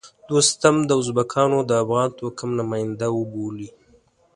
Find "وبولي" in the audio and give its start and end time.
3.13-3.69